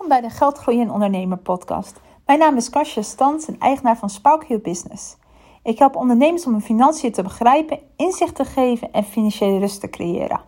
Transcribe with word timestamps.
Welkom 0.00 0.20
bij 0.20 0.28
de 0.30 0.36
Geldgroeien 0.36 0.82
en 0.82 0.90
Ondernemer 0.90 1.38
podcast. 1.38 2.00
Mijn 2.26 2.38
naam 2.38 2.56
is 2.56 2.70
Kasia 2.70 3.02
Stans 3.02 3.46
en 3.46 3.58
eigenaar 3.58 3.96
van 3.96 4.10
Spark 4.10 4.44
Hill 4.44 4.60
Business. 4.60 5.16
Ik 5.62 5.78
help 5.78 5.96
ondernemers 5.96 6.46
om 6.46 6.52
hun 6.52 6.62
financiën 6.62 7.12
te 7.12 7.22
begrijpen, 7.22 7.78
inzicht 7.96 8.34
te 8.34 8.44
geven 8.44 8.92
en 8.92 9.04
financiële 9.04 9.58
rust 9.58 9.80
te 9.80 9.90
creëren. 9.90 10.40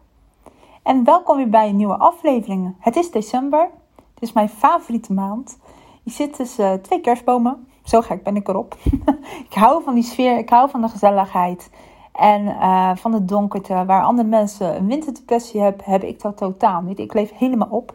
En 0.83 1.05
welkom 1.05 1.37
weer 1.37 1.49
bij 1.49 1.69
een 1.69 1.77
nieuwe 1.77 1.97
aflevering. 1.97 2.75
Het 2.79 2.97
is 2.97 3.11
december, 3.11 3.71
het 4.15 4.23
is 4.23 4.33
mijn 4.33 4.49
favoriete 4.49 5.13
maand. 5.13 5.59
Je 6.03 6.11
zit 6.11 6.35
tussen 6.35 6.83
twee 6.83 7.01
kerstbomen, 7.01 7.67
zo 7.85 8.01
gek 8.01 8.23
ben 8.23 8.37
ik 8.37 8.49
erop. 8.49 8.77
ik 9.49 9.55
hou 9.55 9.83
van 9.83 9.95
die 9.95 10.05
sfeer, 10.05 10.39
ik 10.39 10.51
hou 10.51 10.71
van 10.71 10.81
de 10.81 10.89
gezelligheid. 10.89 11.71
En 12.13 12.43
uh, 12.43 12.91
van 12.97 13.11
de 13.11 13.25
donkerte, 13.25 13.85
waar 13.85 14.03
andere 14.03 14.29
mensen 14.29 14.77
een 14.77 14.87
winterdepressie 14.87 15.61
hebben, 15.61 15.85
heb 15.85 16.03
ik 16.03 16.23
dat 16.23 16.37
totaal 16.37 16.81
niet. 16.81 16.99
Ik 16.99 17.15
leef 17.15 17.33
helemaal 17.35 17.69
op. 17.71 17.95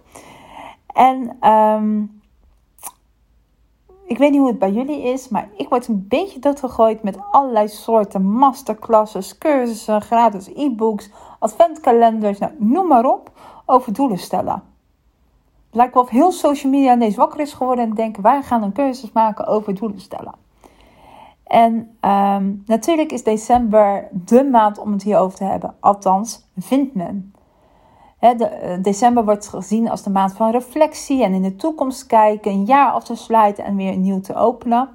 En 0.98 1.50
um, 1.52 2.22
ik 4.06 4.18
weet 4.18 4.32
niet 4.32 4.40
hoe 4.40 4.50
het 4.50 4.60
bij 4.60 4.72
jullie 4.72 5.02
is, 5.02 5.30
maar 5.30 5.50
ik 5.56 5.70
word 5.70 5.88
een 5.88 6.06
beetje 6.08 6.40
doodgegooid 6.40 7.04
met 7.04 7.18
allerlei 7.32 7.68
soorten 7.68 8.32
masterclasses, 8.32 9.38
cursussen, 9.38 10.02
gratis 10.02 10.48
e-books, 10.56 11.10
adventkalenders, 11.40 12.40
nou, 12.40 12.52
noem 12.58 12.88
maar 12.88 13.06
op, 13.06 13.32
over 13.66 13.94
doelen 13.94 14.18
stellen. 14.18 14.64
Het 15.66 15.76
lijkt 15.76 15.94
wel 15.94 16.04
of 16.04 16.10
heel 16.10 16.32
social 16.32 16.72
media 16.72 16.94
ineens 16.94 17.16
wakker 17.16 17.40
is 17.40 17.54
geworden 17.54 17.86
en 17.86 17.94
denken, 17.94 18.24
wij 18.24 18.42
gaan 18.42 18.64
een 18.64 18.74
cursus 18.74 19.12
maken 19.12 19.48
over 19.48 19.76
doelen 19.76 20.00
stellen. 20.00 20.34
En 21.44 21.98
um, 22.02 22.64
natuurlijk 22.66 23.12
is 23.12 23.24
december 23.24 24.08
de 24.12 24.44
maand 24.44 24.78
om 24.78 24.92
het 24.92 25.04
hierover 25.04 25.38
te 25.38 25.44
hebben. 25.44 25.76
Althans, 25.80 26.50
vindt 26.56 26.96
men. 26.96 27.34
Eh, 28.36 28.78
december 28.82 29.26
wordt 29.26 29.48
gezien 29.48 29.90
als 29.90 30.04
de 30.04 30.10
maand 30.10 30.34
van 30.34 30.52
reflectie 30.52 31.24
en 31.24 31.34
in 31.34 31.42
de 31.42 31.56
toekomst 31.56 32.06
kijken, 32.06 32.52
een 32.52 32.66
jaar 32.66 32.92
af 32.92 33.04
te 33.04 33.16
sluiten 33.16 33.64
en 33.64 33.76
weer 33.76 33.98
nieuw 33.98 34.22
te 34.22 34.36
openen. 34.36 34.90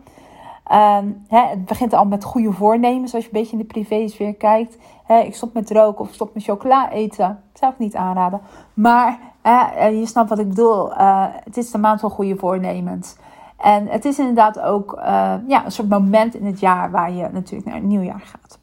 Um, 0.73 1.25
het 1.29 1.65
begint 1.65 1.93
al 1.93 2.05
met 2.05 2.25
goede 2.25 2.53
voornemens 2.53 3.15
als 3.15 3.25
je 3.25 3.31
een 3.33 3.39
beetje 3.41 3.53
in 3.53 3.59
de 3.59 3.65
privésfeer 3.65 4.35
kijkt. 4.35 4.79
ik 5.25 5.35
stop 5.35 5.55
met 5.55 5.71
roken 5.71 6.05
of 6.05 6.13
stop 6.13 6.35
met 6.35 6.43
chocola 6.43 6.91
eten. 6.91 7.27
Dat 7.53 7.61
zou 7.61 7.73
niet 7.77 7.97
aanraden. 7.97 8.41
Maar 8.75 9.19
uh, 9.47 10.01
je 10.01 10.07
snapt 10.07 10.29
wat 10.29 10.39
ik 10.39 10.49
bedoel. 10.49 10.91
Uh, 10.91 11.27
het 11.45 11.57
is 11.57 11.71
de 11.71 11.79
maand 11.79 12.01
van 12.01 12.11
goede 12.11 12.37
voornemens. 12.37 13.17
En 13.57 13.87
het 13.87 14.05
is 14.05 14.19
inderdaad 14.19 14.61
ook 14.61 14.99
ja, 15.47 15.65
een 15.65 15.73
soort 15.73 15.89
moment 15.89 16.35
in 16.35 16.47
het 16.47 16.61
jaar 16.61 16.91
waar 16.91 17.13
je 17.13 17.29
natuurlijk 17.33 17.71
naar 17.71 17.77
een 17.77 17.89
nieuw 17.89 18.03
jaar 18.03 18.25
gaat. 18.25 18.59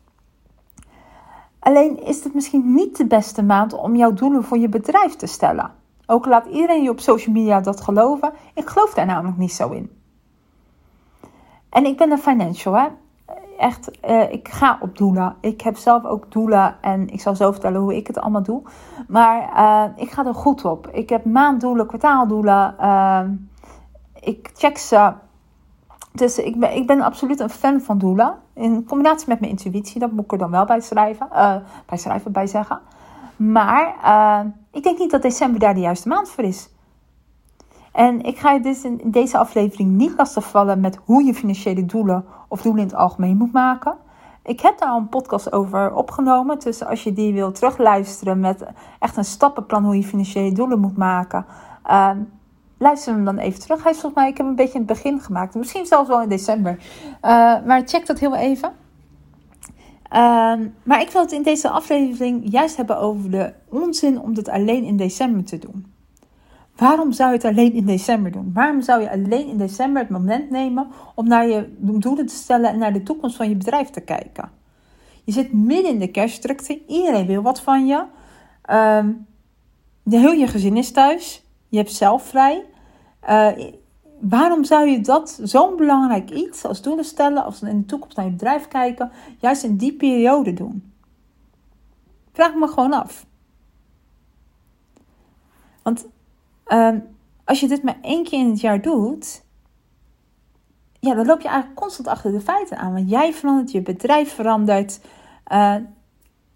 Alleen 1.60 2.04
is 2.06 2.24
het 2.24 2.34
misschien 2.34 2.74
niet 2.74 2.98
de 2.98 3.06
beste 3.06 3.44
maand 3.44 3.74
om 3.74 3.96
jouw 3.96 4.14
doelen 4.14 4.44
voor 4.44 4.58
je 4.58 4.70
bedrijf 4.70 5.16
te 5.16 5.28
stellen. 5.28 5.72
Ook 6.06 6.26
laat 6.26 6.46
iedereen 6.46 6.84
je 6.84 6.90
op 6.90 7.00
social 7.00 7.36
media 7.36 7.62
dat 7.62 7.82
geloven. 7.82 8.34
Ik 8.54 8.70
geloof 8.70 8.94
daar 8.94 9.06
namelijk 9.06 9.38
niet 9.38 9.54
zo 9.54 9.70
in. 9.70 9.92
En 11.70 11.86
ik 11.86 11.98
ben 11.98 12.12
een 12.12 12.18
financial, 12.18 12.74
hè. 12.74 12.88
Echt, 13.58 13.92
uh, 14.10 14.32
ik 14.32 14.48
ga 14.48 14.78
op 14.82 14.98
doelen. 14.98 15.36
Ik 15.42 15.62
heb 15.62 15.78
zelf 15.78 16.06
ook 16.06 16.32
doelen 16.32 16.76
en 16.82 17.08
ik 17.08 17.22
zal 17.22 17.36
zo 17.36 17.52
vertellen 17.52 17.82
hoe 17.82 17.96
ik 17.96 18.08
het 18.08 18.20
allemaal 18.20 18.44
doe. 18.44 18.62
Maar 19.08 19.52
uh, 19.56 19.84
ik 19.96 20.12
ga 20.12 20.26
er 20.26 20.34
goed 20.34 20.66
op. 20.66 20.88
Ik 20.88 21.10
heb 21.10 21.26
maanddoelen, 21.26 21.88
kwartaaldoelen. 21.88 22.76
Uh, 22.82 23.22
ik 24.14 24.50
check 24.54 24.78
ze. 24.78 25.14
Dus 26.12 26.38
ik 26.38 26.60
ben, 26.60 26.76
ik 26.76 26.88
ben 26.88 27.02
absoluut 27.02 27.40
een 27.40 27.50
fan 27.50 27.82
van 27.82 27.98
doelen. 27.98 28.36
In 28.60 28.86
combinatie 28.86 29.28
met 29.28 29.40
mijn 29.40 29.52
intuïtie, 29.52 30.00
dat 30.00 30.12
moet 30.12 30.24
ik 30.24 30.32
er 30.32 30.38
dan 30.38 30.52
wel 30.52 30.66
bij 30.66 30.82
schrijven, 30.82 31.28
uh, 31.32 31.56
bij, 31.86 31.98
schrijven, 31.98 32.32
bij 32.32 32.48
zeggen. 32.48 32.80
Maar 33.36 33.96
uh, 34.04 34.52
ik 34.72 34.84
denk 34.84 35.00
niet 35.00 35.12
dat 35.12 35.22
december 35.22 35.60
daar 35.60 35.74
de 35.74 35.80
juiste 35.80 36.08
maand 36.08 36.30
voor 36.30 36.44
is. 36.44 36.70
En 37.92 38.22
ik 38.22 38.38
ga 38.38 38.52
je 38.52 38.60
dus 38.60 38.84
in 38.84 39.02
deze 39.04 39.38
aflevering 39.38 39.92
niet 39.92 40.14
lastigvallen 40.18 40.80
met 40.80 41.00
hoe 41.06 41.24
je 41.24 41.34
financiële 41.34 41.86
doelen 41.86 42.26
of 42.48 42.62
doelen 42.62 42.82
in 42.82 42.88
het 42.88 42.98
algemeen 42.98 43.38
moet 43.38 43.52
maken. 43.52 43.98
Ik 44.44 44.60
heb 44.60 44.78
daar 44.78 44.90
al 44.90 44.98
een 44.98 45.09
podcast 45.09 45.52
over 45.52 45.94
opgenomen. 45.94 46.59
Dus 46.59 46.86
als 46.86 47.03
je 47.03 47.14
die 47.14 47.34
wil 47.34 47.52
terugluisteren 47.52 48.40
met 48.40 48.66
echt 49.00 49.18
een 49.18 49.25
stappenplan 49.25 49.84
hoe 49.84 49.96
je 49.96 50.03
financiële 50.03 50.52
doelen 50.52 50.80
moet 50.80 50.98
maken. 50.98 51.46
Uh, 51.90 52.09
luister 52.79 53.13
hem 53.13 53.25
dan 53.25 53.38
even 53.38 53.59
terug. 53.59 53.84
Hij 53.84 53.91
is 53.91 54.00
volgens 54.00 54.22
mij, 54.22 54.31
ik 54.31 54.38
heb 54.38 54.45
een 54.45 54.56
beetje 54.56 54.79
in 54.79 54.85
het 54.88 54.88
begin 54.88 55.19
gemaakt. 55.19 55.56
Misschien 55.56 55.85
zelfs 55.85 56.09
wel 56.09 56.22
in 56.22 56.29
december. 56.29 56.78
Uh, 57.22 57.66
maar 57.66 57.81
check 57.85 58.06
dat 58.06 58.19
heel 58.19 58.35
even. 58.35 58.72
Uh, 60.13 60.53
maar 60.84 61.01
ik 61.01 61.09
wil 61.09 61.22
het 61.22 61.31
in 61.31 61.44
deze 61.44 61.69
aflevering 61.69 62.51
juist 62.51 62.78
hebben 62.78 62.97
over 62.97 63.31
de 63.31 63.53
onzin 63.69 64.22
om 64.22 64.34
dit 64.34 64.50
alleen 64.50 64.84
in 64.84 64.97
december 64.97 65.44
te 65.44 65.57
doen. 65.57 65.94
Waarom 66.75 67.12
zou 67.12 67.29
je 67.29 67.35
het 67.35 67.45
alleen 67.45 67.73
in 67.73 67.85
december 67.85 68.31
doen? 68.31 68.51
Waarom 68.53 68.81
zou 68.81 69.01
je 69.01 69.12
alleen 69.12 69.47
in 69.47 69.57
december 69.57 70.01
het 70.01 70.12
moment 70.12 70.50
nemen 70.50 70.88
om 71.16 71.28
naar 71.28 71.47
je 71.47 71.75
doelen 71.78 72.25
te 72.25 72.35
stellen 72.35 72.69
en 72.69 72.78
naar 72.78 72.94
de 72.94 73.03
toekomst 73.03 73.35
van 73.35 73.50
je 73.50 73.56
bedrijf 73.56 73.89
te 73.89 74.01
kijken? 74.01 74.51
Je 75.23 75.31
zit 75.31 75.53
midden 75.53 75.91
in 75.91 76.00
de 76.00 76.12
kerstdrukte. 76.12 76.81
Iedereen 76.88 77.25
wil 77.25 77.41
wat 77.41 77.62
van 77.62 77.88
je. 77.88 78.03
Uh, 78.69 79.06
de 80.03 80.18
heel 80.18 80.31
je 80.31 80.47
gezin 80.47 80.78
is 80.78 80.91
thuis. 80.91 81.45
Je 81.68 81.78
hebt 81.78 81.91
zelf 81.91 82.23
vrij. 82.23 82.66
Uh, 83.29 83.51
waarom 84.19 84.63
zou 84.63 84.88
je 84.88 85.01
dat 85.01 85.40
zo'n 85.44 85.75
belangrijk 85.75 86.29
iets 86.29 86.66
als 86.66 86.81
doelen 86.81 87.06
stellen, 87.06 87.44
als 87.44 87.62
in 87.62 87.79
de 87.79 87.85
toekomst 87.85 88.17
naar 88.17 88.25
je 88.25 88.31
bedrijf 88.31 88.67
kijken, 88.67 89.12
juist 89.40 89.63
in 89.63 89.78
die 89.78 89.94
periode 89.94 90.53
doen? 90.53 90.94
Vraag 92.34 92.56
me 92.56 92.68
gewoon 92.68 92.94
af. 92.94 93.25
Want 95.84 96.07
uh, 96.68 96.95
als 97.45 97.59
je 97.59 97.68
dit 97.68 97.84
maar 97.84 97.97
één 98.01 98.23
keer 98.23 98.39
in 98.39 98.50
het 98.50 98.59
jaar 98.59 98.81
doet, 98.81 99.44
ja, 101.00 101.13
dan 101.13 101.25
loop 101.25 101.41
je 101.41 101.47
eigenlijk 101.47 101.79
constant 101.79 102.07
achter 102.07 102.31
de 102.31 102.41
feiten 102.41 102.78
aan. 102.78 102.94
Want 102.94 103.09
jij 103.09 103.34
verandert, 103.34 103.72
je 103.72 103.81
bedrijf 103.81 104.34
verandert. 104.34 105.00
Uh, 105.51 105.75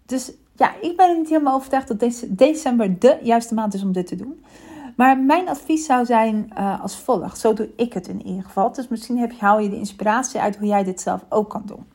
dus 0.06 0.32
ja, 0.56 0.74
ik 0.80 0.96
ben 0.96 1.16
niet 1.16 1.28
helemaal 1.28 1.54
overtuigd 1.54 1.88
dat 1.88 2.28
december 2.28 2.98
de 2.98 3.18
juiste 3.22 3.54
maand 3.54 3.74
is 3.74 3.82
om 3.82 3.92
dit 3.92 4.06
te 4.06 4.16
doen. 4.16 4.44
Maar 4.96 5.18
mijn 5.18 5.48
advies 5.48 5.84
zou 5.86 6.04
zijn 6.04 6.50
uh, 6.58 6.82
als 6.82 6.96
volgt. 6.96 7.38
Zo 7.38 7.52
doe 7.52 7.68
ik 7.76 7.92
het 7.92 8.08
in 8.08 8.26
ieder 8.26 8.42
geval. 8.42 8.72
Dus 8.72 8.88
misschien 8.88 9.18
heb, 9.18 9.38
haal 9.38 9.58
je 9.58 9.68
de 9.68 9.76
inspiratie 9.76 10.40
uit 10.40 10.56
hoe 10.56 10.66
jij 10.66 10.84
dit 10.84 11.00
zelf 11.00 11.24
ook 11.28 11.50
kan 11.50 11.62
doen. 11.64 11.86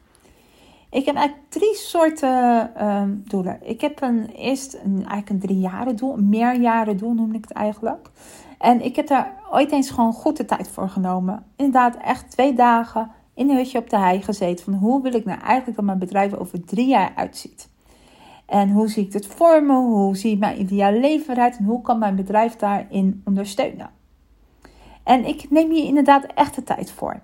Ik 0.92 1.06
heb 1.06 1.16
eigenlijk 1.16 1.50
drie 1.50 1.76
soorten 1.76 2.72
uh, 2.78 3.04
doelen. 3.16 3.60
Ik 3.62 3.82
heb 3.82 4.02
een, 4.02 4.30
eerst 4.30 4.74
een, 4.74 4.96
eigenlijk 4.96 5.30
een 5.30 5.40
drie 5.40 5.96
doel, 5.96 6.14
een 6.14 6.30
meerjaren 6.30 6.98
doel 6.98 7.14
noem 7.14 7.34
ik 7.34 7.44
het 7.48 7.52
eigenlijk. 7.52 8.10
En 8.58 8.86
ik 8.86 8.96
heb 8.96 9.08
daar 9.08 9.34
ooit 9.52 9.72
eens 9.72 9.90
gewoon 9.90 10.14
goed 10.14 10.38
de 10.38 10.46
tijd 10.46 10.68
voor 10.68 10.90
genomen. 10.90 11.46
Inderdaad, 11.56 11.96
echt 11.96 12.31
twee 12.31 12.54
dagen 12.54 13.12
in 13.34 13.50
een 13.50 13.56
hutje 13.56 13.78
op 13.78 13.90
de 13.90 13.98
hei 13.98 14.22
gezeten. 14.22 14.66
Van 14.66 14.74
hoe 14.74 15.02
wil 15.02 15.14
ik 15.14 15.26
nou 15.26 15.40
eigenlijk 15.40 15.76
dat 15.76 15.86
mijn 15.86 16.00
bedrijf 16.00 16.34
over 16.34 16.66
drie 16.66 16.88
jaar 16.88 17.12
uitziet. 17.16 17.70
En 18.50 18.70
hoe 18.70 18.88
zie 18.88 19.06
ik 19.06 19.14
het 19.14 19.28
voor 19.28 19.64
me? 19.64 19.74
Hoe 19.74 20.18
zie 20.18 20.34
ik 20.34 20.40
mijn 20.40 20.60
ideale 20.60 21.00
leven 21.00 21.34
eruit? 21.34 21.58
En 21.58 21.66
hoe 21.66 21.82
kan 21.82 22.00
mijn 22.00 22.16
bedrijf 22.16 22.56
daarin 22.56 23.22
ondersteunen? 23.26 23.90
En 25.04 25.26
ik 25.26 25.50
neem 25.50 25.72
hier 25.72 25.86
inderdaad 25.86 26.26
echt 26.36 26.56
de 26.56 26.64
tijd 26.64 26.92
voor. 26.92 27.20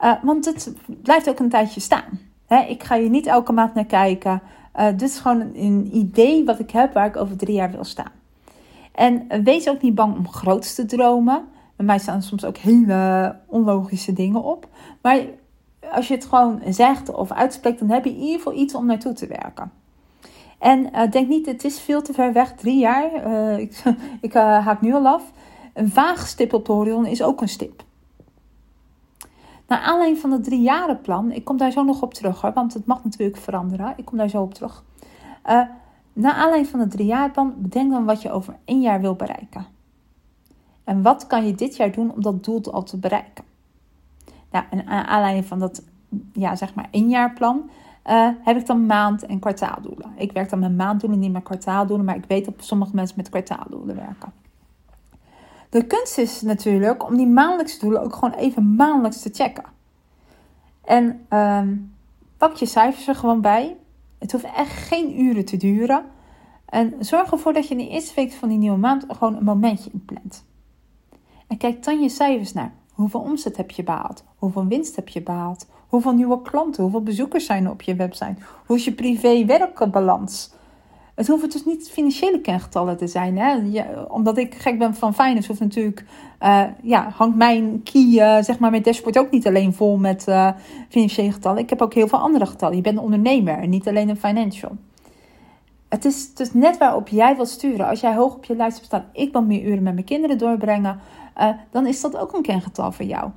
Uh, 0.00 0.12
want 0.22 0.44
het 0.44 0.74
blijft 1.02 1.28
ook 1.28 1.38
een 1.38 1.48
tijdje 1.48 1.80
staan. 1.80 2.20
ik 2.68 2.82
ga 2.82 2.98
hier 2.98 3.10
niet 3.10 3.26
elke 3.26 3.52
maand 3.52 3.74
naar 3.74 3.84
kijken. 3.84 4.42
Uh, 4.76 4.86
dit 4.86 5.02
is 5.02 5.18
gewoon 5.18 5.40
een, 5.40 5.96
idee 5.96 6.44
wat 6.44 6.58
ik 6.58 6.70
heb 6.70 6.92
waar 6.92 7.06
ik 7.06 7.16
over 7.16 7.36
drie 7.36 7.54
jaar 7.54 7.70
wil 7.70 7.84
staan. 7.84 8.12
En 8.92 9.44
wees 9.44 9.68
ook 9.68 9.82
niet 9.82 9.94
bang 9.94 10.16
om 10.16 10.28
groots 10.28 10.74
te 10.74 10.86
dromen. 10.86 11.44
Bij 11.76 11.86
mij 11.86 11.98
staan 11.98 12.22
soms 12.22 12.44
ook 12.44 12.56
hele 12.56 13.36
onlogische 13.46 14.12
dingen 14.12 14.42
op. 14.42 14.68
Maar 15.02 15.20
als 15.92 16.08
je 16.08 16.14
het 16.14 16.24
gewoon 16.24 16.60
zegt 16.68 17.14
of 17.14 17.32
uitspreekt, 17.32 17.78
dan 17.78 17.90
heb 17.90 18.04
je 18.04 18.10
in 18.10 18.16
ieder 18.16 18.36
geval 18.36 18.54
iets 18.54 18.74
om 18.74 18.86
naartoe 18.86 19.12
te 19.12 19.26
werken. 19.26 19.72
En 20.58 20.88
uh, 20.94 21.10
denk 21.10 21.28
niet, 21.28 21.46
het 21.46 21.64
is 21.64 21.80
veel 21.80 22.02
te 22.02 22.12
ver 22.12 22.32
weg, 22.32 22.54
drie 22.54 22.78
jaar. 22.78 23.26
Uh, 23.26 23.58
ik 23.58 23.82
ik 24.20 24.34
uh, 24.34 24.66
haak 24.66 24.80
nu 24.80 24.94
al 24.94 25.06
af. 25.06 25.32
Een 25.74 25.90
vaag 25.90 26.26
stip 26.26 26.52
op 26.52 26.66
de 26.66 27.08
is 27.10 27.22
ook 27.22 27.40
een 27.40 27.48
stip. 27.48 27.82
Naar 29.66 29.78
aanleiding 29.78 30.20
van 30.20 30.32
het 30.32 30.44
driejarenplan, 30.44 31.32
ik 31.32 31.44
kom 31.44 31.56
daar 31.56 31.70
zo 31.70 31.82
nog 31.82 32.02
op 32.02 32.14
terug 32.14 32.40
hoor, 32.40 32.52
want 32.52 32.74
het 32.74 32.86
mag 32.86 33.04
natuurlijk 33.04 33.38
veranderen. 33.38 33.94
Ik 33.96 34.04
kom 34.04 34.18
daar 34.18 34.28
zo 34.28 34.42
op 34.42 34.54
terug. 34.54 34.84
naar 36.12 36.32
aanleiding 36.32 36.66
van 36.66 36.80
het 36.80 36.90
driejarenplan, 36.90 37.54
bedenk 37.56 37.90
dan 37.90 38.04
wat 38.04 38.22
je 38.22 38.30
over 38.30 38.56
één 38.64 38.80
jaar 38.80 39.00
wil 39.00 39.14
bereiken. 39.14 39.66
En 40.84 41.02
wat 41.02 41.26
kan 41.26 41.46
je 41.46 41.54
dit 41.54 41.76
jaar 41.76 41.92
doen 41.92 42.12
om 42.12 42.22
dat 42.22 42.44
doel 42.44 42.72
al 42.72 42.82
te 42.82 42.96
bereiken? 42.96 43.44
Nou, 44.50 44.64
en 44.70 44.84
naar 44.84 45.06
aanleiding 45.06 45.46
van 45.46 45.58
dat, 45.58 45.82
ja, 46.32 46.56
zeg 46.56 46.74
maar 46.74 46.88
éénjaarplan, 46.90 47.70
uh, 48.08 48.28
heb 48.40 48.56
ik 48.56 48.66
dan 48.66 48.86
maand- 48.86 49.26
en 49.26 49.38
kwartaaldoelen. 49.38 50.12
Ik 50.16 50.32
werk 50.32 50.50
dan 50.50 50.58
met 50.58 50.76
maanddoelen, 50.76 51.18
niet 51.18 51.32
met 51.32 51.42
kwartaaldoelen, 51.42 52.06
maar 52.06 52.16
ik 52.16 52.24
weet 52.28 52.44
dat 52.44 52.54
sommige 52.58 52.94
mensen 52.94 53.16
met 53.16 53.28
kwartaaldoelen 53.28 53.96
werken. 53.96 54.32
De 55.70 55.86
kunst 55.86 56.18
is 56.18 56.40
natuurlijk 56.40 57.06
om 57.08 57.16
die 57.16 57.26
maandelijkse 57.26 57.80
doelen 57.80 58.02
ook 58.02 58.14
gewoon 58.14 58.34
even 58.34 58.74
maandelijks 58.74 59.22
te 59.22 59.30
checken. 59.32 59.64
En 60.84 61.26
uh, 61.30 61.62
pak 62.36 62.54
je 62.54 62.66
cijfers 62.66 63.08
er 63.08 63.14
gewoon 63.14 63.40
bij. 63.40 63.76
Het 64.18 64.32
hoeft 64.32 64.44
echt 64.44 64.72
geen 64.72 65.20
uren 65.20 65.44
te 65.44 65.56
duren. 65.56 66.04
En 66.64 66.94
zorg 67.00 67.32
ervoor 67.32 67.52
dat 67.52 67.68
je 67.68 67.74
in 67.74 67.86
de 67.86 67.88
eerste 67.88 68.14
week 68.14 68.32
van 68.32 68.48
die 68.48 68.58
nieuwe 68.58 68.78
maand 68.78 69.04
gewoon 69.08 69.36
een 69.36 69.44
momentje 69.44 69.90
inplant. 69.92 70.44
En 71.46 71.56
kijk 71.56 71.84
dan 71.84 72.02
je 72.02 72.08
cijfers 72.08 72.52
naar. 72.52 72.72
Hoeveel 72.92 73.20
omzet 73.20 73.56
heb 73.56 73.70
je 73.70 73.82
behaald? 73.82 74.24
Hoeveel 74.36 74.66
winst 74.66 74.96
heb 74.96 75.08
je 75.08 75.22
behaald? 75.22 75.66
Hoeveel 75.88 76.12
nieuwe 76.12 76.42
klanten? 76.42 76.82
Hoeveel 76.82 77.02
bezoekers 77.02 77.46
zijn 77.46 77.64
er 77.64 77.70
op 77.70 77.82
je 77.82 77.94
website? 77.94 78.34
Hoe 78.66 78.76
is 78.76 78.84
je 78.84 78.92
privé-werkbalans? 78.92 80.50
Het 81.14 81.26
hoeven 81.26 81.50
dus 81.50 81.64
niet 81.64 81.90
financiële 81.90 82.40
kengetallen 82.40 82.96
te 82.96 83.06
zijn. 83.06 83.38
Hè? 83.38 83.82
omdat 84.08 84.38
ik 84.38 84.54
gek 84.54 84.78
ben 84.78 84.94
van 84.94 85.14
finance, 85.14 85.48
hoeft 85.48 85.60
natuurlijk, 85.60 86.04
uh, 86.42 86.64
ja, 86.82 87.10
hangt 87.14 87.36
mijn 87.36 87.82
key, 87.82 88.02
uh, 88.02 88.42
zeg 88.42 88.58
maar, 88.58 88.70
mijn 88.70 88.82
dashboard 88.82 89.18
ook 89.18 89.30
niet 89.30 89.46
alleen 89.46 89.74
vol 89.74 89.96
met 89.96 90.26
uh, 90.28 90.50
financiële 90.88 91.32
getallen. 91.32 91.62
Ik 91.62 91.70
heb 91.70 91.82
ook 91.82 91.94
heel 91.94 92.08
veel 92.08 92.18
andere 92.18 92.46
getallen. 92.46 92.76
Je 92.76 92.82
bent 92.82 92.96
een 92.96 93.02
ondernemer 93.02 93.58
en 93.58 93.70
niet 93.70 93.88
alleen 93.88 94.08
een 94.08 94.16
financial. 94.16 94.76
Het 95.88 96.04
is 96.04 96.34
dus 96.34 96.52
net 96.52 96.78
waarop 96.78 97.08
jij 97.08 97.36
wilt 97.36 97.48
sturen. 97.48 97.88
Als 97.88 98.00
jij 98.00 98.14
hoog 98.14 98.34
op 98.34 98.44
je 98.44 98.56
lijst 98.56 98.74
hebt 98.74 98.86
staan, 98.86 99.04
ik 99.12 99.32
wil 99.32 99.42
meer 99.42 99.62
uren 99.62 99.82
met 99.82 99.94
mijn 99.94 100.06
kinderen 100.06 100.38
doorbrengen, 100.38 101.00
dan 101.70 101.86
is 101.86 102.00
dat 102.00 102.16
ook 102.16 102.32
een 102.32 102.42
kengetal 102.42 102.92
voor 102.92 103.04
jou. 103.04 103.30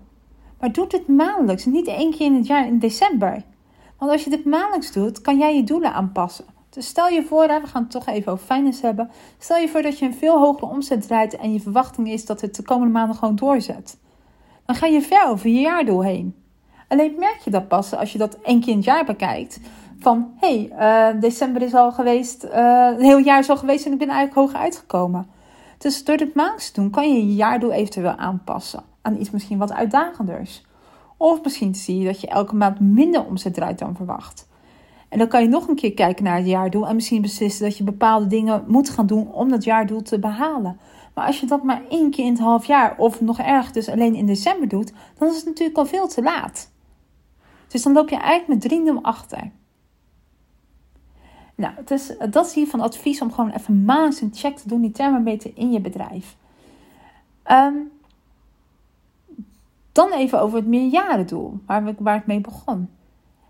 Maar 0.61 0.71
doe 0.71 0.87
dit 0.87 1.07
maandelijks, 1.07 1.65
niet 1.65 1.87
één 1.87 2.11
keer 2.11 2.25
in 2.25 2.35
het 2.35 2.47
jaar 2.47 2.67
in 2.67 2.79
december. 2.79 3.43
Want 3.97 4.11
als 4.11 4.23
je 4.23 4.29
dit 4.29 4.45
maandelijks 4.45 4.91
doet, 4.91 5.21
kan 5.21 5.37
jij 5.37 5.55
je 5.55 5.63
doelen 5.63 5.93
aanpassen. 5.93 6.45
Dus 6.69 6.87
stel 6.87 7.07
je 7.07 7.23
voor, 7.23 7.47
we 7.47 7.67
gaan 7.67 7.81
het 7.81 7.91
toch 7.91 8.07
even 8.07 8.31
over 8.31 8.45
finance 8.45 8.85
hebben. 8.85 9.09
Stel 9.37 9.57
je 9.57 9.69
voor 9.69 9.81
dat 9.81 9.99
je 9.99 10.05
een 10.05 10.13
veel 10.13 10.39
hogere 10.39 10.71
omzet 10.71 11.07
draait 11.07 11.35
en 11.35 11.53
je 11.53 11.59
verwachting 11.59 12.09
is 12.09 12.25
dat 12.25 12.41
het 12.41 12.55
de 12.55 12.63
komende 12.63 12.93
maanden 12.93 13.15
gewoon 13.15 13.35
doorzet. 13.35 13.97
Dan 14.65 14.75
ga 14.75 14.85
je 14.87 15.01
ver 15.01 15.27
over 15.27 15.49
je 15.49 15.59
jaardoel 15.59 16.03
heen. 16.03 16.35
Alleen 16.87 17.15
merk 17.17 17.39
je 17.43 17.49
dat 17.49 17.67
pas 17.67 17.95
als 17.95 18.11
je 18.11 18.17
dat 18.17 18.37
één 18.43 18.59
keer 18.59 18.69
in 18.69 18.75
het 18.75 18.85
jaar 18.85 19.05
bekijkt. 19.05 19.59
Van 19.99 20.33
hé, 20.39 20.69
hey, 20.69 21.13
uh, 21.13 21.21
december 21.21 21.61
is 21.61 21.73
al 21.73 21.91
geweest, 21.91 22.43
uh, 22.43 22.51
een 22.97 23.03
heel 23.03 23.17
jaar 23.17 23.39
is 23.39 23.49
al 23.49 23.57
geweest 23.57 23.85
en 23.85 23.91
ik 23.91 23.97
ben 23.97 24.09
eigenlijk 24.09 24.39
hoger 24.39 24.59
uitgekomen. 24.59 25.27
Dus 25.77 26.03
door 26.03 26.17
dit 26.17 26.35
maandelijks 26.35 26.71
te 26.71 26.81
doen 26.81 26.89
kan 26.89 27.13
je 27.13 27.27
je 27.27 27.35
jaardoel 27.35 27.71
eventueel 27.71 28.15
aanpassen 28.15 28.89
aan 29.01 29.17
iets 29.19 29.31
misschien 29.31 29.57
wat 29.57 29.71
uitdagenders. 29.71 30.65
Of 31.17 31.43
misschien 31.43 31.75
zie 31.75 31.99
je 31.99 32.05
dat 32.05 32.21
je 32.21 32.27
elke 32.27 32.55
maand 32.55 32.79
minder 32.79 33.25
omzet 33.25 33.53
draait 33.53 33.79
dan 33.79 33.95
verwacht. 33.95 34.49
En 35.09 35.17
dan 35.17 35.27
kan 35.27 35.41
je 35.41 35.47
nog 35.47 35.67
een 35.67 35.75
keer 35.75 35.93
kijken 35.93 36.23
naar 36.23 36.37
het 36.37 36.45
jaardoel 36.45 36.87
en 36.87 36.95
misschien 36.95 37.21
beslissen 37.21 37.65
dat 37.65 37.77
je 37.77 37.83
bepaalde 37.83 38.27
dingen 38.27 38.63
moet 38.67 38.89
gaan 38.89 39.05
doen 39.05 39.31
om 39.31 39.49
dat 39.49 39.63
jaardoel 39.63 40.01
te 40.01 40.19
behalen. 40.19 40.79
Maar 41.13 41.25
als 41.25 41.39
je 41.39 41.45
dat 41.45 41.63
maar 41.63 41.81
één 41.89 42.11
keer 42.11 42.25
in 42.25 42.31
het 42.31 42.41
half 42.41 42.65
jaar 42.65 42.97
of 42.97 43.21
nog 43.21 43.39
erg 43.39 43.71
dus 43.71 43.89
alleen 43.89 44.15
in 44.15 44.25
december 44.25 44.67
doet, 44.67 44.93
dan 45.17 45.27
is 45.27 45.35
het 45.35 45.45
natuurlijk 45.45 45.77
al 45.77 45.85
veel 45.85 46.07
te 46.07 46.21
laat. 46.21 46.71
Dus 47.67 47.83
dan 47.83 47.93
loop 47.93 48.09
je 48.09 48.17
eigenlijk 48.17 48.63
met 48.63 48.97
3-0 48.97 49.01
achter. 49.01 49.51
Nou, 51.55 51.73
het 51.75 51.91
is, 51.91 52.13
dat 52.29 52.45
is 52.45 52.53
hiervan 52.53 52.79
advies 52.79 53.21
om 53.21 53.31
gewoon 53.31 53.51
even 53.51 53.85
maandelijks 53.85 54.21
een 54.21 54.33
check 54.33 54.57
te 54.57 54.67
doen, 54.67 54.81
die 54.81 54.91
thermometer 54.91 55.51
in 55.55 55.71
je 55.71 55.81
bedrijf. 55.81 56.35
Um, 57.51 57.91
dan 59.91 60.11
even 60.11 60.41
over 60.41 60.57
het 60.57 60.67
meerjarendoel, 60.67 61.59
waar, 61.65 61.83
we, 61.83 61.95
waar 61.99 62.15
ik 62.15 62.25
mee 62.25 62.41
begon. 62.41 62.89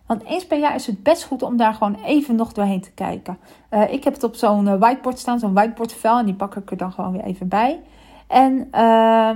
Want 0.05 0.23
eens 0.23 0.47
per 0.47 0.59
jaar 0.59 0.75
is 0.75 0.87
het 0.87 1.03
best 1.03 1.23
goed 1.23 1.41
om 1.41 1.57
daar 1.57 1.73
gewoon 1.73 1.95
even 1.95 2.35
nog 2.35 2.53
doorheen 2.53 2.81
te 2.81 2.91
kijken. 2.91 3.37
Uh, 3.71 3.93
ik 3.93 4.03
heb 4.03 4.13
het 4.13 4.23
op 4.23 4.35
zo'n 4.35 4.65
uh, 4.65 4.75
whiteboard 4.79 5.19
staan, 5.19 5.39
zo'n 5.39 5.53
whiteboardvel. 5.53 6.19
En 6.19 6.25
die 6.25 6.33
pak 6.33 6.55
ik 6.55 6.71
er 6.71 6.77
dan 6.77 6.91
gewoon 6.91 7.11
weer 7.11 7.23
even 7.23 7.47
bij. 7.47 7.79
En 8.27 8.67
uh, 8.75 9.29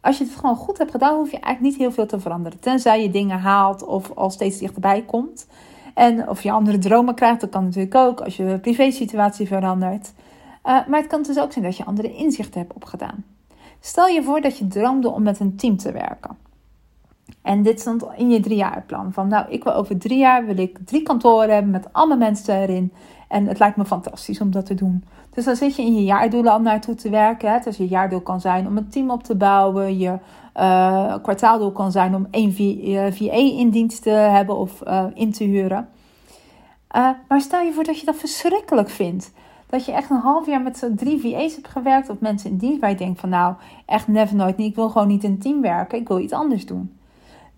als 0.00 0.18
je 0.18 0.24
het 0.24 0.34
gewoon 0.34 0.56
goed 0.56 0.78
hebt 0.78 0.90
gedaan, 0.90 1.14
hoef 1.14 1.30
je 1.30 1.40
eigenlijk 1.40 1.60
niet 1.60 1.76
heel 1.76 1.92
veel 1.92 2.06
te 2.06 2.20
veranderen. 2.20 2.60
Tenzij 2.60 3.02
je 3.02 3.10
dingen 3.10 3.38
haalt 3.38 3.84
of 3.84 4.10
al 4.14 4.30
steeds 4.30 4.58
dichterbij 4.58 5.02
komt. 5.02 5.46
En 5.94 6.28
of 6.28 6.42
je 6.42 6.50
andere 6.50 6.78
dromen 6.78 7.14
krijgt, 7.14 7.40
dat 7.40 7.50
kan 7.50 7.64
natuurlijk 7.64 7.94
ook. 7.94 8.20
Als 8.20 8.36
je 8.36 8.58
privé 8.58 8.90
situatie 8.90 9.46
verandert. 9.46 10.12
Uh, 10.64 10.86
maar 10.86 11.00
het 11.00 11.06
kan 11.06 11.22
dus 11.22 11.38
ook 11.38 11.52
zijn 11.52 11.64
dat 11.64 11.76
je 11.76 11.84
andere 11.84 12.14
inzichten 12.14 12.60
hebt 12.60 12.72
opgedaan. 12.72 13.24
Stel 13.80 14.06
je 14.06 14.22
voor 14.22 14.40
dat 14.40 14.58
je 14.58 14.66
droomde 14.66 15.10
om 15.10 15.22
met 15.22 15.40
een 15.40 15.56
team 15.56 15.76
te 15.76 15.92
werken. 15.92 16.36
En 17.42 17.62
dit 17.62 17.80
stond 17.80 18.04
in 18.16 18.30
je 18.30 18.40
driejaarplan. 18.40 19.12
Van 19.12 19.28
nou, 19.28 19.46
ik 19.48 19.64
wil 19.64 19.74
over 19.74 19.98
drie 19.98 20.18
jaar 20.18 20.46
wil 20.46 20.58
ik 20.58 20.78
drie 20.84 21.02
kantoren 21.02 21.52
hebben 21.52 21.70
met 21.70 21.92
allemaal 21.92 22.16
mensen 22.16 22.54
erin. 22.54 22.92
En 23.28 23.46
het 23.46 23.58
lijkt 23.58 23.76
me 23.76 23.84
fantastisch 23.84 24.40
om 24.40 24.50
dat 24.50 24.66
te 24.66 24.74
doen. 24.74 25.04
Dus 25.30 25.44
dan 25.44 25.56
zit 25.56 25.76
je 25.76 25.82
in 25.82 25.94
je 25.94 26.04
jaardoelen 26.04 26.52
al 26.52 26.60
naartoe 26.60 26.94
te 26.94 27.10
werken. 27.10 27.62
Dus 27.62 27.76
je 27.76 27.88
jaardoel 27.88 28.20
kan 28.20 28.40
zijn 28.40 28.66
om 28.66 28.76
een 28.76 28.88
team 28.88 29.10
op 29.10 29.22
te 29.22 29.36
bouwen. 29.36 29.98
Je 29.98 30.18
uh, 30.56 31.14
kwartaaldoel 31.22 31.72
kan 31.72 31.92
zijn 31.92 32.14
om 32.14 32.26
één 32.30 32.52
VA 33.12 33.32
in 33.32 33.70
dienst 33.70 34.02
te 34.02 34.10
hebben 34.10 34.56
of 34.56 34.82
uh, 34.86 35.04
in 35.14 35.32
te 35.32 35.44
huren. 35.44 35.88
Maar 37.28 37.40
stel 37.40 37.60
je 37.60 37.72
voor 37.72 37.84
dat 37.84 38.00
je 38.00 38.06
dat 38.06 38.16
verschrikkelijk 38.16 38.90
vindt. 38.90 39.32
Dat 39.68 39.84
je 39.84 39.92
echt 39.92 40.10
een 40.10 40.16
half 40.16 40.46
jaar 40.46 40.62
met 40.62 40.90
drie 40.96 41.20
VA's 41.20 41.54
hebt 41.54 41.68
gewerkt 41.68 42.10
of 42.10 42.20
mensen 42.20 42.50
in 42.50 42.56
dienst 42.56 42.80
waar 42.80 42.90
je 42.90 42.96
denkt 42.96 43.20
van 43.20 43.28
nou, 43.28 43.54
echt 43.86 44.08
never 44.08 44.36
nooit 44.36 44.56
niet. 44.56 44.68
Ik 44.68 44.74
wil 44.74 44.88
gewoon 44.88 45.08
niet 45.08 45.24
in 45.24 45.30
een 45.30 45.38
team 45.38 45.60
werken. 45.60 45.98
Ik 45.98 46.08
wil 46.08 46.18
iets 46.18 46.32
anders 46.32 46.66
doen 46.66 46.98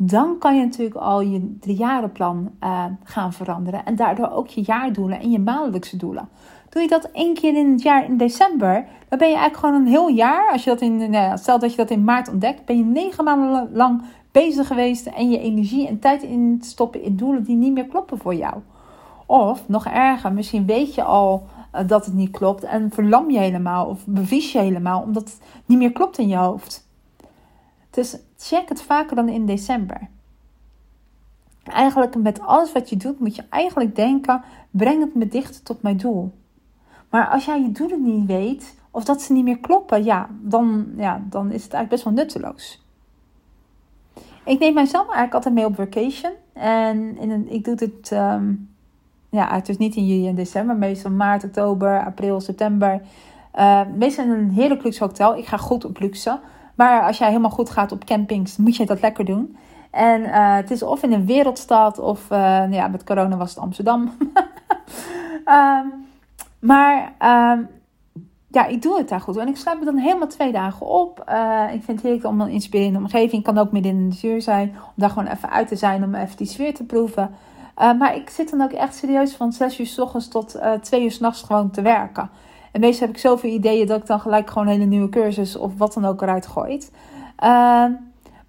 dan 0.03 0.39
kan 0.39 0.57
je 0.57 0.65
natuurlijk 0.65 0.97
al 0.97 1.21
je 1.21 1.57
driejarenplan 1.61 2.51
uh, 2.65 2.85
gaan 3.05 3.33
veranderen. 3.33 3.85
En 3.85 3.97
daardoor 3.97 4.31
ook 4.31 4.49
je 4.49 4.63
jaardoelen 4.65 5.21
en 5.21 5.31
je 5.31 5.39
maandelijkse 5.39 5.97
doelen. 5.97 6.29
Doe 6.69 6.83
je 6.83 6.89
dat 6.89 7.11
één 7.13 7.35
keer 7.35 7.57
in 7.57 7.73
het 7.73 7.83
jaar 7.83 8.05
in 8.05 8.17
december, 8.17 8.87
dan 9.09 9.19
ben 9.19 9.29
je 9.29 9.35
eigenlijk 9.35 9.57
gewoon 9.57 9.75
een 9.75 9.93
heel 9.93 10.09
jaar. 10.09 10.53
Als 10.53 10.65
je 10.65 10.71
dat 10.71 10.81
in, 10.81 11.11
nou 11.11 11.39
stel 11.39 11.59
dat 11.59 11.71
je 11.71 11.77
dat 11.77 11.91
in 11.91 12.05
maart 12.05 12.29
ontdekt, 12.29 12.65
ben 12.65 12.77
je 12.77 12.85
negen 12.85 13.25
maanden 13.25 13.71
lang 13.73 14.03
bezig 14.33 14.67
geweest 14.67 15.07
en 15.07 15.31
je 15.31 15.39
energie 15.39 15.89
en 15.89 15.99
tijd 15.99 16.23
in 16.23 16.59
stoppen 16.61 17.03
in 17.03 17.17
doelen 17.17 17.45
die 17.45 17.57
niet 17.57 17.73
meer 17.73 17.87
kloppen 17.87 18.19
voor 18.19 18.35
jou. 18.35 18.55
Of 19.27 19.69
nog 19.69 19.87
erger, 19.87 20.33
misschien 20.33 20.67
weet 20.67 20.95
je 20.95 21.03
al 21.03 21.43
dat 21.87 22.05
het 22.05 22.15
niet 22.15 22.31
klopt 22.31 22.65
en 22.65 22.91
verlam 22.91 23.31
je 23.31 23.39
helemaal 23.39 23.87
of 23.87 24.07
bevries 24.07 24.53
je 24.53 24.59
helemaal 24.59 25.03
omdat 25.03 25.23
het 25.23 25.41
niet 25.67 25.79
meer 25.79 25.93
klopt 25.93 26.19
in 26.19 26.29
je 26.29 26.37
hoofd. 26.37 26.89
Dus 27.91 28.19
check 28.37 28.69
het 28.69 28.83
vaker 28.83 29.17
dan 29.17 29.29
in 29.29 29.47
december. 29.47 30.09
Eigenlijk 31.65 32.17
met 32.17 32.41
alles 32.41 32.73
wat 32.73 32.89
je 32.91 32.97
doet, 32.97 33.21
moet 33.21 33.37
je 33.37 33.45
eigenlijk 33.51 33.97
denken: 33.97 34.43
breng 34.71 35.01
het 35.01 35.15
me 35.15 35.29
dichter 35.29 35.63
tot 35.63 35.83
mijn 35.83 35.97
doel. 35.97 36.33
Maar 37.11 37.29
als 37.29 37.45
jij 37.45 37.61
je 37.61 37.73
doelen 37.73 38.03
niet 38.03 38.27
weet, 38.27 38.75
of 38.91 39.05
dat 39.05 39.23
ze 39.23 39.33
niet 39.33 39.45
meer 39.45 39.59
kloppen, 39.59 40.05
ja, 40.05 40.29
dan, 40.41 40.93
ja, 40.97 41.23
dan 41.29 41.47
is 41.47 41.63
het 41.63 41.73
eigenlijk 41.73 41.89
best 41.89 42.05
wel 42.05 42.13
nutteloos. 42.13 42.85
Ik 44.45 44.59
neem 44.59 44.75
mijzelf 44.75 45.05
eigenlijk 45.05 45.35
altijd 45.35 45.55
mee 45.55 45.65
op 45.65 45.75
vacation. 45.75 46.33
En 46.53 47.19
in 47.19 47.31
een, 47.31 47.49
ik 47.53 47.65
doe 47.65 47.93
um, 48.13 48.75
ja, 49.31 49.61
dus 49.61 49.77
niet 49.77 49.95
in 49.95 50.07
juli 50.07 50.29
en 50.29 50.35
december, 50.35 50.77
meestal 50.77 51.11
maart, 51.11 51.45
oktober, 51.45 52.05
april, 52.05 52.41
september. 52.41 53.01
Meestal 53.97 54.25
in 54.25 54.31
een 54.31 54.51
heerlijk 54.51 54.83
luxe 54.85 55.05
hotel. 55.05 55.37
Ik 55.37 55.47
ga 55.47 55.57
goed 55.57 55.85
op 55.85 56.01
luxe. 56.01 56.39
Maar 56.75 57.03
als 57.03 57.19
jij 57.19 57.29
helemaal 57.29 57.51
goed 57.51 57.71
gaat 57.71 57.93
op 57.93 58.05
campings, 58.05 58.57
moet 58.57 58.77
je 58.77 58.87
dat 58.87 59.01
lekker 59.01 59.25
doen. 59.25 59.57
En 59.91 60.21
uh, 60.21 60.55
het 60.55 60.71
is 60.71 60.83
of 60.83 61.03
in 61.03 61.13
een 61.13 61.27
wereldstad 61.27 61.99
of 61.99 62.31
uh, 62.31 62.73
ja, 62.73 62.89
met 62.89 63.05
corona 63.05 63.37
was 63.37 63.51
het 63.51 63.59
Amsterdam. 63.59 64.13
um, 65.45 65.93
maar 66.71 67.13
um, 67.53 67.69
ja, 68.49 68.67
ik 68.67 68.83
doe 68.83 68.99
het 68.99 69.09
daar 69.09 69.21
goed. 69.21 69.37
En 69.37 69.49
ik 69.49 69.57
sluit 69.57 69.79
me 69.79 69.85
dan 69.85 69.97
helemaal 69.97 70.29
twee 70.29 70.53
dagen 70.53 70.87
op. 70.87 71.19
Ik 71.73 71.83
vind 71.83 71.87
het 71.87 72.03
heerlijk 72.03 72.27
om 72.27 72.41
een 72.41 72.49
inspirerende 72.49 72.99
omgeving. 72.99 73.43
kan 73.43 73.59
ook 73.59 73.73
midden 73.73 73.93
in 73.93 74.11
de 74.11 74.41
zijn. 74.41 74.69
Om 74.69 74.93
daar 74.95 75.11
gewoon 75.11 75.29
even 75.29 75.51
uit 75.51 75.69
te 75.69 75.77
zijn. 75.77 76.05
Om 76.05 76.15
even 76.15 76.37
die 76.37 76.47
sfeer 76.47 76.75
te 76.75 76.85
proeven. 76.85 77.31
Maar 77.77 78.17
ik 78.17 78.31
zit 78.31 78.51
dan 78.51 78.63
ook 78.63 78.73
echt 78.73 78.95
serieus 78.95 79.35
van 79.35 79.53
6 79.53 79.81
uur 79.81 79.87
s 79.87 79.99
ochtends 79.99 80.29
tot 80.29 80.59
2 80.81 81.03
uur 81.03 81.11
s'nachts 81.11 81.43
gewoon 81.43 81.71
te 81.71 81.83
werken. 81.83 82.31
En 82.73 82.81
meestal 82.81 83.07
heb 83.07 83.17
ik 83.17 83.23
zoveel 83.23 83.51
ideeën 83.51 83.87
dat 83.87 84.01
ik 84.01 84.07
dan 84.07 84.21
gelijk 84.21 84.51
gewoon 84.51 84.69
een 84.69 84.75
hele 84.75 84.85
nieuwe 84.85 85.09
cursus 85.09 85.57
of 85.57 85.79
wat 85.79 85.95
dan 85.95 86.05
ook 86.05 86.23
eruit 86.23 86.47
gooit. 86.47 86.93
Uh, 87.43 87.85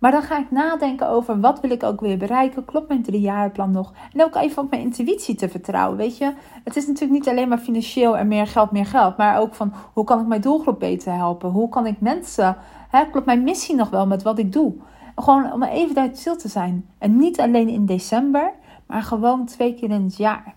maar 0.02 0.12
dan 0.12 0.22
ga 0.22 0.40
ik 0.40 0.52
nadenken 0.52 1.10
over 1.10 1.40
wat 1.40 1.60
wil 1.60 1.72
ik 1.72 1.84
ook 1.84 2.00
weer 2.00 2.18
bereiken. 2.18 2.66
Klopt 2.66 2.88
mijn 2.88 3.04
driejarenplan 3.04 3.72
nog? 3.72 3.94
En 4.14 4.24
ook 4.24 4.36
even 4.36 4.64
op 4.64 4.70
mijn 4.70 4.82
intuïtie 4.82 5.36
te 5.36 5.50
vertrouwen. 5.50 5.98
Weet 5.98 6.18
je, 6.18 6.34
het 6.64 6.76
is 6.76 6.88
natuurlijk 6.88 7.12
niet 7.12 7.30
alleen 7.30 7.48
maar 7.48 7.58
financieel 7.58 8.18
en 8.18 8.28
meer 8.28 8.48
geld, 8.48 8.72
meer 8.72 8.86
geld. 8.86 9.18
Maar 9.18 9.40
ook 9.40 9.54
van 9.54 9.74
hoe 9.94 10.04
kan 10.04 10.20
ik 10.20 10.28
mijn 10.28 10.42
doelgroep 10.42 10.80
beter 10.80 11.14
helpen? 11.14 11.50
Hoe 11.50 11.70
kan 11.70 11.86
ik 11.86 12.00
mensen, 12.00 12.58
hè, 12.90 13.06
klopt 13.06 13.26
mijn 13.26 13.44
missie 13.44 13.76
nog 13.76 13.90
wel 13.90 14.08
met 14.08 14.24
wat 14.24 14.38
ik 14.38 14.54
doe? 14.54 14.74
Gewoon 15.16 15.54
om 15.54 15.64
even 15.64 15.96
daar 15.96 16.10
stil 16.14 16.38
te 16.38 16.48
zijn. 16.48 16.86
En 16.98 17.18
niet 17.18 17.40
alleen 17.40 17.70
in 17.70 17.86
december, 17.86 18.52
maar 18.92 19.04
gewoon 19.04 19.46
twee 19.46 19.74
keer 19.74 19.90
in 19.90 20.04
het 20.04 20.18
jaar 20.18 20.54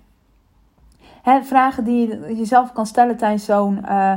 vragen 1.42 1.84
die 1.84 2.08
je 2.08 2.36
jezelf 2.36 2.72
kan 2.72 2.86
stellen 2.86 3.16
tijdens 3.16 3.44
zo'n 3.44 3.78
uh, 3.84 4.14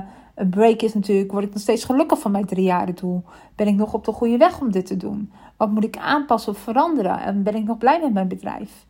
break 0.50 0.82
is 0.82 0.94
natuurlijk: 0.94 1.32
word 1.32 1.44
ik 1.44 1.54
nog 1.54 1.62
steeds 1.62 1.84
gelukkig 1.84 2.20
van 2.20 2.32
mijn 2.32 2.46
drie 2.46 2.64
jaren 2.64 2.96
doel? 2.96 3.24
Ben 3.56 3.68
ik 3.68 3.76
nog 3.76 3.94
op 3.94 4.06
de 4.06 4.12
goede 4.12 4.38
weg 4.38 4.62
om 4.62 4.72
dit 4.72 4.86
te 4.86 4.98
doen? 4.98 5.32
Wat 5.58 5.72
moet 5.72 5.84
ik 5.84 5.98
aanpassen 5.98 6.52
of 6.52 6.58
veranderen? 6.58 7.20
En 7.20 7.44
ben 7.44 7.56
ik 7.56 7.64
nog 7.64 7.78
blij 7.78 8.00
met 8.00 8.14
mijn 8.14 8.28
bedrijf? 8.28 8.86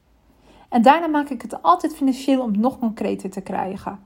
En 0.70 0.82
daarna 0.82 1.08
maak 1.08 1.30
ik 1.30 1.42
het 1.42 1.62
altijd 1.62 1.96
financieel 1.96 2.42
om 2.42 2.52
het 2.52 2.60
nog 2.60 2.80
concreter 2.80 3.30
te 3.30 3.42
krijgen. 3.42 4.00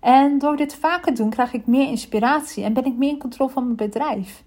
En 0.00 0.38
door 0.38 0.56
dit 0.56 0.74
vaker 0.74 1.14
te 1.14 1.22
doen, 1.22 1.30
krijg 1.30 1.52
ik 1.52 1.66
meer 1.66 1.88
inspiratie 1.88 2.64
en 2.64 2.72
ben 2.72 2.84
ik 2.84 2.96
meer 2.96 3.10
in 3.10 3.18
controle 3.18 3.50
van 3.50 3.64
mijn 3.64 3.76
bedrijf. 3.76 4.44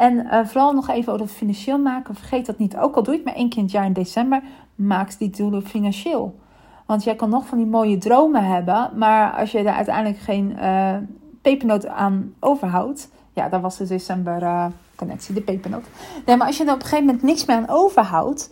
En 0.00 0.14
uh, 0.14 0.44
vooral 0.44 0.72
nog 0.72 0.88
even 0.88 1.12
over 1.12 1.26
het 1.26 1.34
financieel 1.34 1.78
maken. 1.78 2.14
Vergeet 2.14 2.46
dat 2.46 2.58
niet. 2.58 2.76
Ook 2.76 2.96
al 2.96 3.02
doe 3.02 3.12
je 3.12 3.18
het 3.18 3.28
maar 3.28 3.36
één 3.36 3.48
keer 3.48 3.58
in 3.58 3.64
het 3.64 3.72
jaar 3.72 3.84
in 3.84 3.92
december, 3.92 4.42
maak 4.74 5.18
die 5.18 5.30
doelen 5.30 5.66
financieel. 5.66 6.38
Want 6.86 7.04
jij 7.04 7.14
kan 7.14 7.28
nog 7.28 7.46
van 7.46 7.58
die 7.58 7.66
mooie 7.66 7.98
dromen 7.98 8.44
hebben, 8.44 8.90
maar 8.94 9.32
als 9.32 9.50
je 9.50 9.58
er 9.58 9.74
uiteindelijk 9.74 10.18
geen 10.18 10.56
uh, 10.58 10.96
pepernoot 11.42 11.86
aan 11.86 12.34
overhoudt, 12.38 13.08
ja, 13.32 13.48
dat 13.48 13.60
was 13.60 13.76
de 13.76 13.86
december 13.86 14.42
uh, 14.42 14.66
connectie, 14.96 15.34
de 15.34 15.40
pepernoot. 15.40 15.84
Nee, 16.26 16.36
maar 16.36 16.46
als 16.46 16.56
je 16.56 16.64
er 16.64 16.72
op 16.72 16.80
een 16.80 16.82
gegeven 16.82 17.04
moment 17.04 17.22
niks 17.22 17.44
meer 17.44 17.56
aan 17.56 17.68
overhoudt, 17.68 18.50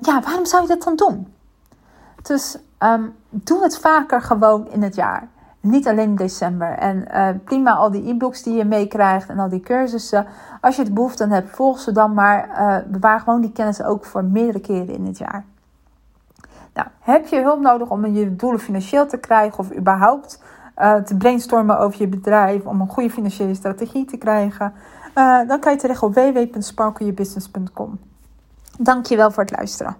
ja, 0.00 0.20
waarom 0.24 0.46
zou 0.46 0.62
je 0.62 0.68
dat 0.68 0.82
dan 0.82 0.96
doen? 0.96 1.32
Dus 2.22 2.58
um, 2.78 3.14
doe 3.30 3.62
het 3.62 3.78
vaker 3.78 4.22
gewoon 4.22 4.68
in 4.70 4.82
het 4.82 4.94
jaar. 4.94 5.28
Niet 5.62 5.88
alleen 5.88 6.16
december. 6.16 6.78
En 6.78 7.04
uh, 7.14 7.28
prima 7.44 7.72
al 7.72 7.90
die 7.90 8.08
e-books 8.08 8.42
die 8.42 8.54
je 8.54 8.64
meekrijgt 8.64 9.28
en 9.28 9.38
al 9.38 9.48
die 9.48 9.60
cursussen. 9.60 10.26
Als 10.60 10.76
je 10.76 10.82
het 10.82 10.94
behoefte 10.94 11.22
aan 11.22 11.30
hebt, 11.30 11.50
volg 11.50 11.78
ze 11.78 11.92
dan 11.92 12.14
maar. 12.14 12.48
Uh, 12.48 12.76
bewaar 12.92 13.20
gewoon 13.20 13.40
die 13.40 13.52
kennis 13.52 13.82
ook 13.82 14.04
voor 14.04 14.24
meerdere 14.24 14.60
keren 14.60 14.94
in 14.94 15.06
het 15.06 15.18
jaar. 15.18 15.44
Nou, 16.74 16.88
heb 17.00 17.26
je 17.26 17.40
hulp 17.40 17.60
nodig 17.60 17.90
om 17.90 18.06
je 18.06 18.36
doelen 18.36 18.60
financieel 18.60 19.06
te 19.06 19.16
krijgen 19.16 19.58
of 19.58 19.76
überhaupt 19.76 20.42
uh, 20.78 20.94
te 20.94 21.16
brainstormen 21.16 21.78
over 21.78 22.00
je 22.00 22.08
bedrijf, 22.08 22.64
om 22.64 22.80
een 22.80 22.88
goede 22.88 23.10
financiële 23.10 23.54
strategie 23.54 24.04
te 24.04 24.16
krijgen? 24.16 24.72
dan 25.46 25.60
kan 25.60 25.72
je 25.72 25.78
terecht 25.78 26.02
op 26.02 26.14
www.sparkleyourbusiness.com. 26.14 27.98
Dankjewel 28.78 29.30
voor 29.30 29.42
het 29.42 29.56
luisteren. 29.56 29.96